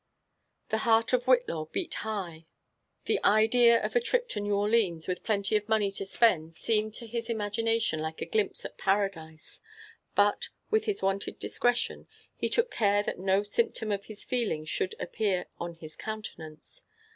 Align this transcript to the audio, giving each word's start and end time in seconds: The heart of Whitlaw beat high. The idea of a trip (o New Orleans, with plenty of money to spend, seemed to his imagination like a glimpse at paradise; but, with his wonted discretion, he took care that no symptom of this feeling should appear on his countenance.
The 0.69 0.79
heart 0.79 1.13
of 1.13 1.25
Whitlaw 1.25 1.65
beat 1.71 1.93
high. 2.01 2.47
The 3.05 3.23
idea 3.23 3.79
of 3.85 3.95
a 3.95 3.99
trip 3.99 4.31
(o 4.35 4.39
New 4.39 4.55
Orleans, 4.55 5.07
with 5.07 5.21
plenty 5.23 5.55
of 5.55 5.69
money 5.69 5.91
to 5.91 6.05
spend, 6.05 6.55
seemed 6.55 6.95
to 6.95 7.05
his 7.05 7.29
imagination 7.29 7.99
like 7.99 8.19
a 8.19 8.25
glimpse 8.25 8.65
at 8.65 8.79
paradise; 8.79 9.61
but, 10.15 10.49
with 10.71 10.85
his 10.85 11.03
wonted 11.03 11.37
discretion, 11.37 12.07
he 12.35 12.49
took 12.49 12.71
care 12.71 13.03
that 13.03 13.19
no 13.19 13.43
symptom 13.43 13.91
of 13.91 14.07
this 14.07 14.23
feeling 14.23 14.65
should 14.65 14.95
appear 14.99 15.45
on 15.59 15.75
his 15.75 15.95
countenance. 15.95 16.81